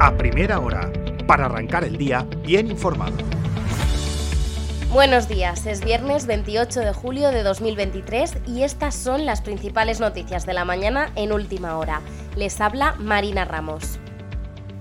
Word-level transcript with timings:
a 0.00 0.16
primera 0.16 0.58
hora, 0.60 0.90
para 1.26 1.44
arrancar 1.44 1.84
el 1.84 1.98
día 1.98 2.26
bien 2.42 2.70
informado. 2.70 3.12
Buenos 4.90 5.28
días, 5.28 5.66
es 5.66 5.84
viernes 5.84 6.26
28 6.26 6.80
de 6.80 6.92
julio 6.94 7.30
de 7.30 7.42
2023 7.42 8.38
y 8.46 8.62
estas 8.62 8.94
son 8.94 9.26
las 9.26 9.42
principales 9.42 10.00
noticias 10.00 10.46
de 10.46 10.54
la 10.54 10.64
mañana 10.64 11.12
en 11.16 11.32
última 11.32 11.76
hora. 11.76 12.00
Les 12.34 12.62
habla 12.62 12.94
Marina 12.98 13.44
Ramos. 13.44 13.98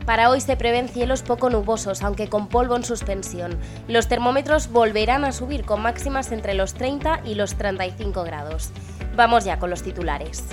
Para 0.06 0.30
hoy 0.30 0.40
se 0.40 0.56
prevén 0.56 0.88
cielos 0.88 1.22
poco 1.22 1.50
nubosos, 1.50 2.02
aunque 2.02 2.30
con 2.30 2.48
polvo 2.48 2.78
en 2.78 2.86
suspensión. 2.86 3.60
Los 3.90 4.08
termómetros 4.08 4.72
volverán 4.72 5.26
a 5.26 5.34
subir 5.34 5.66
con 5.66 5.82
máximas 5.82 6.32
entre 6.32 6.54
los 6.54 6.74
30 6.76 7.24
y 7.26 7.36
los 7.36 7.56
35 7.56 8.24
grados. 8.24 8.72
Vamos 9.18 9.44
ya 9.44 9.60
con 9.60 9.70
los 9.70 9.84
titulares. 9.84 10.46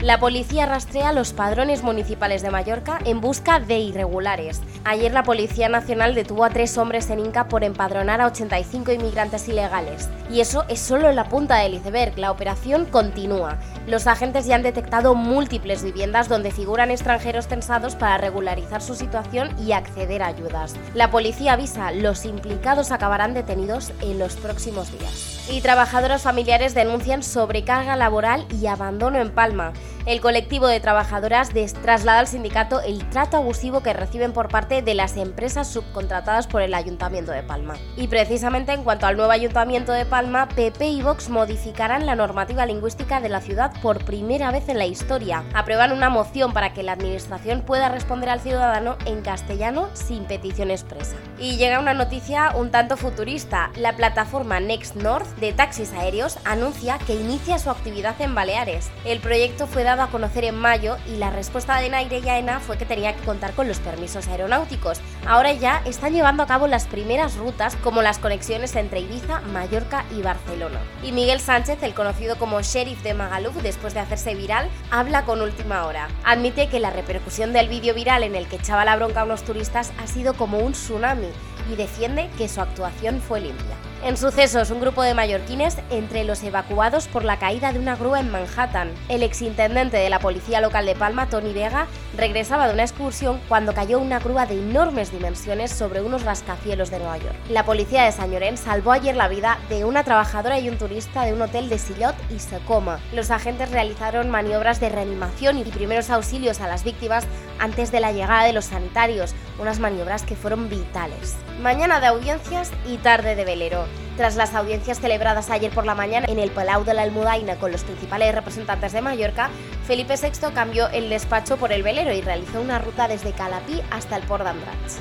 La 0.00 0.20
policía 0.20 0.64
rastrea 0.64 1.12
los 1.12 1.32
padrones 1.32 1.82
municipales 1.82 2.40
de 2.40 2.52
Mallorca 2.52 3.00
en 3.04 3.20
busca 3.20 3.58
de 3.58 3.80
irregulares. 3.80 4.60
Ayer 4.84 5.12
la 5.12 5.24
Policía 5.24 5.68
Nacional 5.68 6.14
detuvo 6.14 6.44
a 6.44 6.50
tres 6.50 6.78
hombres 6.78 7.10
en 7.10 7.18
Inca 7.18 7.48
por 7.48 7.64
empadronar 7.64 8.20
a 8.20 8.28
85 8.28 8.92
inmigrantes 8.92 9.48
ilegales. 9.48 10.08
Y 10.30 10.40
eso 10.40 10.64
es 10.68 10.78
solo 10.78 11.10
la 11.10 11.28
punta 11.28 11.56
del 11.56 11.74
iceberg, 11.74 12.16
la 12.16 12.30
operación 12.30 12.84
continúa. 12.84 13.58
Los 13.88 14.06
agentes 14.06 14.46
ya 14.46 14.54
han 14.54 14.62
detectado 14.62 15.16
múltiples 15.16 15.82
viviendas 15.82 16.28
donde 16.28 16.52
figuran 16.52 16.92
extranjeros 16.92 17.48
tensados 17.48 17.96
para 17.96 18.18
regularizar 18.18 18.80
su 18.80 18.94
situación 18.94 19.48
y 19.58 19.72
acceder 19.72 20.22
a 20.22 20.28
ayudas. 20.28 20.76
La 20.94 21.10
policía 21.10 21.54
avisa, 21.54 21.90
los 21.90 22.24
implicados 22.24 22.92
acabarán 22.92 23.34
detenidos 23.34 23.92
en 24.00 24.20
los 24.20 24.36
próximos 24.36 24.96
días. 24.96 25.27
Y 25.50 25.62
trabajadoras 25.62 26.22
familiares 26.22 26.74
denuncian 26.74 27.22
sobrecarga 27.22 27.96
laboral 27.96 28.46
y 28.60 28.66
abandono 28.66 29.18
en 29.18 29.30
Palma. 29.30 29.72
El 30.08 30.22
colectivo 30.22 30.66
de 30.66 30.80
trabajadoras 30.80 31.50
traslada 31.82 32.20
al 32.20 32.26
sindicato 32.26 32.80
el 32.80 33.06
trato 33.10 33.36
abusivo 33.36 33.82
que 33.82 33.92
reciben 33.92 34.32
por 34.32 34.48
parte 34.48 34.80
de 34.80 34.94
las 34.94 35.18
empresas 35.18 35.68
subcontratadas 35.70 36.46
por 36.46 36.62
el 36.62 36.72
Ayuntamiento 36.72 37.30
de 37.30 37.42
Palma. 37.42 37.76
Y 37.94 38.08
precisamente 38.08 38.72
en 38.72 38.84
cuanto 38.84 39.04
al 39.04 39.18
nuevo 39.18 39.32
Ayuntamiento 39.32 39.92
de 39.92 40.06
Palma, 40.06 40.48
PP 40.48 40.88
y 40.88 41.02
Vox 41.02 41.28
modificarán 41.28 42.06
la 42.06 42.16
normativa 42.16 42.64
lingüística 42.64 43.20
de 43.20 43.28
la 43.28 43.42
ciudad 43.42 43.70
por 43.82 44.02
primera 44.06 44.50
vez 44.50 44.70
en 44.70 44.78
la 44.78 44.86
historia. 44.86 45.44
Aprueban 45.52 45.92
una 45.92 46.08
moción 46.08 46.54
para 46.54 46.72
que 46.72 46.82
la 46.82 46.92
Administración 46.92 47.60
pueda 47.60 47.90
responder 47.90 48.30
al 48.30 48.40
ciudadano 48.40 48.96
en 49.04 49.20
castellano 49.20 49.90
sin 49.92 50.24
petición 50.24 50.70
expresa. 50.70 51.16
Y 51.38 51.58
llega 51.58 51.80
una 51.80 51.92
noticia 51.92 52.52
un 52.56 52.70
tanto 52.70 52.96
futurista. 52.96 53.70
La 53.76 53.94
plataforma 53.94 54.58
Next 54.58 54.96
North 54.96 55.36
de 55.36 55.52
taxis 55.52 55.92
aéreos 55.92 56.38
anuncia 56.46 56.96
que 57.06 57.14
inicia 57.14 57.58
su 57.58 57.68
actividad 57.68 58.18
en 58.22 58.34
Baleares. 58.34 58.88
El 59.04 59.20
proyecto 59.20 59.66
fue 59.66 59.84
dado 59.84 59.97
a 60.02 60.08
conocer 60.08 60.44
en 60.44 60.56
mayo 60.56 60.96
y 61.06 61.16
la 61.16 61.30
respuesta 61.30 61.78
de 61.80 61.88
Naire 61.88 62.18
y 62.18 62.28
AENA 62.28 62.60
fue 62.60 62.78
que 62.78 62.84
tenía 62.84 63.14
que 63.14 63.24
contar 63.24 63.52
con 63.54 63.68
los 63.68 63.78
permisos 63.78 64.28
aeronáuticos. 64.28 65.00
Ahora 65.26 65.52
ya 65.52 65.82
están 65.84 66.12
llevando 66.12 66.42
a 66.42 66.46
cabo 66.46 66.66
las 66.66 66.86
primeras 66.86 67.36
rutas 67.36 67.76
como 67.76 68.02
las 68.02 68.18
conexiones 68.18 68.76
entre 68.76 69.00
Ibiza, 69.00 69.40
Mallorca 69.52 70.04
y 70.16 70.22
Barcelona. 70.22 70.80
Y 71.02 71.12
Miguel 71.12 71.40
Sánchez, 71.40 71.82
el 71.82 71.94
conocido 71.94 72.36
como 72.36 72.60
sheriff 72.60 73.02
de 73.02 73.14
Magaluf 73.14 73.56
después 73.62 73.94
de 73.94 74.00
hacerse 74.00 74.34
viral, 74.34 74.68
habla 74.90 75.24
con 75.24 75.40
última 75.40 75.86
hora. 75.86 76.08
Admite 76.24 76.68
que 76.68 76.80
la 76.80 76.90
repercusión 76.90 77.52
del 77.52 77.68
vídeo 77.68 77.94
viral 77.94 78.22
en 78.22 78.34
el 78.34 78.46
que 78.46 78.56
echaba 78.56 78.84
la 78.84 78.96
bronca 78.96 79.22
a 79.22 79.24
unos 79.24 79.44
turistas 79.44 79.92
ha 79.98 80.06
sido 80.06 80.34
como 80.34 80.58
un 80.58 80.72
tsunami 80.72 81.28
y 81.70 81.76
defiende 81.76 82.30
que 82.38 82.48
su 82.48 82.60
actuación 82.60 83.20
fue 83.20 83.40
limpia. 83.40 83.76
En 84.04 84.16
sucesos, 84.16 84.70
un 84.70 84.80
grupo 84.80 85.02
de 85.02 85.12
mallorquines 85.12 85.76
entre 85.90 86.22
los 86.22 86.44
evacuados 86.44 87.08
por 87.08 87.24
la 87.24 87.40
caída 87.40 87.72
de 87.72 87.80
una 87.80 87.96
grúa 87.96 88.20
en 88.20 88.30
Manhattan. 88.30 88.92
El 89.08 89.24
exintendente 89.24 89.96
de 89.96 90.08
la 90.08 90.20
policía 90.20 90.60
local 90.60 90.86
de 90.86 90.94
Palma, 90.94 91.28
Tony 91.28 91.52
Vega, 91.52 91.88
regresaba 92.16 92.68
de 92.68 92.74
una 92.74 92.84
excursión 92.84 93.40
cuando 93.48 93.74
cayó 93.74 93.98
una 93.98 94.20
grúa 94.20 94.46
de 94.46 94.54
enormes 94.54 95.10
dimensiones 95.10 95.72
sobre 95.72 96.00
unos 96.00 96.22
rascacielos 96.22 96.90
de 96.90 97.00
Nueva 97.00 97.18
York. 97.18 97.34
La 97.50 97.64
policía 97.64 98.04
de 98.04 98.12
San 98.12 98.30
Llorén 98.30 98.56
salvó 98.56 98.92
ayer 98.92 99.16
la 99.16 99.26
vida 99.26 99.58
de 99.68 99.84
una 99.84 100.04
trabajadora 100.04 100.60
y 100.60 100.68
un 100.68 100.78
turista 100.78 101.24
de 101.24 101.32
un 101.32 101.42
hotel 101.42 101.68
de 101.68 101.78
Sillot 101.78 102.14
y 102.30 102.38
Secoma. 102.38 103.00
Los 103.12 103.32
agentes 103.32 103.72
realizaron 103.72 104.30
maniobras 104.30 104.78
de 104.78 104.90
reanimación 104.90 105.58
y 105.58 105.64
primeros 105.64 106.08
auxilios 106.08 106.60
a 106.60 106.68
las 106.68 106.84
víctimas 106.84 107.26
antes 107.58 107.90
de 107.90 107.98
la 107.98 108.12
llegada 108.12 108.44
de 108.44 108.52
los 108.52 108.66
sanitarios, 108.66 109.34
unas 109.58 109.80
maniobras 109.80 110.22
que 110.22 110.36
fueron 110.36 110.68
vitales. 110.68 111.34
Mañana 111.60 111.98
de 111.98 112.06
audiencias 112.06 112.70
y 112.86 112.98
tarde 112.98 113.34
de 113.34 113.44
velero. 113.44 113.84
Tras 114.18 114.34
las 114.34 114.52
audiencias 114.56 114.98
celebradas 114.98 115.48
ayer 115.48 115.70
por 115.70 115.86
la 115.86 115.94
mañana 115.94 116.26
en 116.28 116.40
el 116.40 116.50
Palau 116.50 116.82
de 116.82 116.92
la 116.92 117.02
Almudaina 117.02 117.54
con 117.54 117.70
los 117.70 117.84
principales 117.84 118.34
representantes 118.34 118.92
de 118.92 119.00
Mallorca, 119.00 119.48
Felipe 119.86 120.16
VI 120.20 120.52
cambió 120.52 120.88
el 120.88 121.08
despacho 121.08 121.56
por 121.56 121.70
el 121.70 121.84
velero 121.84 122.12
y 122.12 122.20
realizó 122.20 122.60
una 122.60 122.80
ruta 122.80 123.06
desde 123.06 123.30
Calapí 123.30 123.80
hasta 123.92 124.16
el 124.16 124.24
Port 124.24 124.42
d'Andratx. 124.42 124.96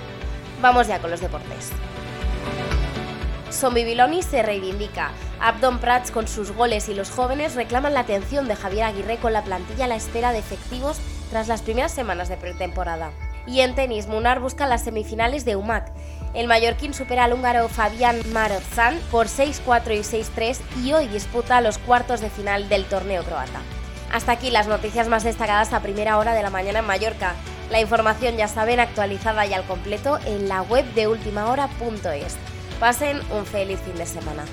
Vamos 0.62 0.86
ya 0.86 1.00
con 1.00 1.10
los 1.10 1.20
deportes. 1.20 1.72
Zombie 3.52 3.86
Biloni 3.86 4.22
se 4.22 4.44
reivindica. 4.44 5.10
Abdon 5.40 5.80
Prats 5.80 6.12
con 6.12 6.28
sus 6.28 6.52
goles 6.52 6.88
y 6.88 6.94
los 6.94 7.10
jóvenes 7.10 7.56
reclaman 7.56 7.96
la 7.96 8.02
atención 8.02 8.48
de 8.48 8.56
Javier 8.56 8.84
Aguirre 8.84 9.18
con 9.18 9.34
la 9.34 9.44
plantilla 9.44 9.86
a 9.86 9.88
la 9.88 9.96
espera 9.96 10.32
de 10.32 10.38
efectivos 10.38 11.00
tras 11.32 11.48
las 11.48 11.64
primeras 11.64 11.92
semanas 11.92 12.30
de 12.30 12.38
pretemporada. 12.38 13.10
Y 13.48 13.62
en 13.62 13.74
tenis, 13.74 14.08
Munar 14.08 14.42
busca 14.42 14.68
las 14.68 14.84
semifinales 14.84 15.44
de 15.44 15.56
UMAC. 15.56 15.92
El 16.38 16.48
mallorquín 16.48 16.94
supera 16.94 17.24
al 17.24 17.34
húngaro 17.34 17.68
Fabián 17.68 18.22
Marozán 18.32 19.00
por 19.10 19.26
6-4 19.26 19.96
y 19.96 20.02
6-3 20.02 20.60
y 20.84 20.94
hoy 20.94 21.08
disputa 21.08 21.62
los 21.62 21.80
cuartos 21.80 22.22
de 22.22 22.30
final 22.30 22.70
del 22.70 22.86
torneo 22.86 23.24
croata. 23.24 23.60
Hasta 24.14 24.34
aquí 24.34 24.52
las 24.52 24.68
noticias 24.68 25.08
más 25.08 25.24
destacadas 25.24 25.74
a 25.74 25.82
primera 25.82 26.20
hora 26.20 26.36
de 26.36 26.44
la 26.44 26.52
mañana 26.52 26.80
en 26.80 26.86
Mallorca. 26.86 27.34
La 27.72 27.82
información 27.82 28.38
ya 28.38 28.48
saben 28.48 28.80
actualizada 28.80 29.48
y 29.48 29.54
al 29.54 29.64
completo 29.64 30.20
en 30.28 30.48
la 30.48 30.62
web 30.62 30.86
de 30.94 31.08
ultimahora.es. 31.08 32.36
Pasen 32.80 33.20
un 33.32 33.44
feliz 33.48 33.80
fin 33.80 33.96
de 33.96 34.06
semana. 34.06 34.46